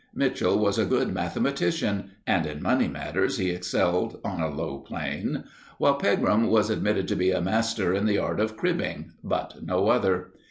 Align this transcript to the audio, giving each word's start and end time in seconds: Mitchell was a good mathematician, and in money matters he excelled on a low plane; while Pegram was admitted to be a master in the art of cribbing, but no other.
Mitchell 0.15 0.57
was 0.57 0.79
a 0.79 0.85
good 0.85 1.13
mathematician, 1.13 2.09
and 2.25 2.47
in 2.47 2.59
money 2.63 2.87
matters 2.87 3.37
he 3.37 3.51
excelled 3.51 4.19
on 4.25 4.41
a 4.41 4.49
low 4.49 4.79
plane; 4.79 5.43
while 5.77 5.93
Pegram 5.93 6.47
was 6.47 6.71
admitted 6.71 7.07
to 7.07 7.15
be 7.15 7.29
a 7.29 7.39
master 7.39 7.93
in 7.93 8.07
the 8.07 8.17
art 8.17 8.39
of 8.39 8.57
cribbing, 8.57 9.11
but 9.23 9.57
no 9.61 9.89
other. 9.89 10.31